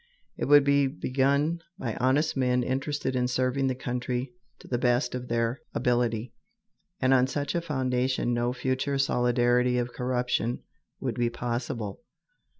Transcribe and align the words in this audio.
It 0.35 0.45
would 0.45 0.63
be 0.63 0.87
begun 0.87 1.61
by 1.77 1.93
honest 1.97 2.35
men 2.35 2.63
interested 2.63 3.15
in 3.15 3.27
serving 3.27 3.67
the 3.67 3.75
country 3.75 4.33
to 4.57 4.67
the 4.67 4.79
best 4.79 5.13
of 5.13 5.27
their 5.27 5.61
ability, 5.75 6.33
and 6.99 7.13
on 7.13 7.27
such 7.27 7.53
a 7.53 7.61
foundation 7.61 8.33
no 8.33 8.51
future 8.51 8.97
solidarity 8.97 9.77
of 9.77 9.93
corruption 9.93 10.63
would 11.01 11.19
be 11.19 11.29
possible. 11.29 12.01